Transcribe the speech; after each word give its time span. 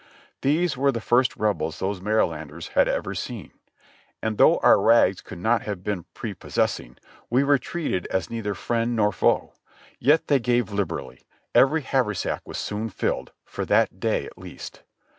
These 0.41 0.75
were 0.75 0.91
the 0.91 0.99
first 0.99 1.35
Rebels 1.37 1.77
those 1.77 2.01
Marylanders 2.01 2.69
had 2.69 2.87
ev^r 2.87 3.15
seen, 3.15 3.51
and 4.19 4.39
though 4.39 4.57
our 4.63 4.81
rags 4.81 5.21
could 5.21 5.37
not 5.37 5.61
have 5.61 5.83
been 5.83 6.05
prepossessing, 6.15 6.97
we 7.29 7.43
were 7.43 7.59
treated 7.59 8.07
as 8.07 8.27
neither 8.27 8.55
friend 8.55 8.95
nor 8.95 9.11
foe; 9.11 9.53
yet 9.99 10.25
they 10.25 10.39
gave 10.39 10.71
liberally; 10.71 11.21
e\'ery 11.55 11.83
haversack 11.83 12.41
was 12.47 12.57
soon 12.57 12.89
filled, 12.89 13.31
for 13.45 13.63
that 13.65 13.99
day 13.99 14.25
at 14.25 14.39
least. 14.39 14.81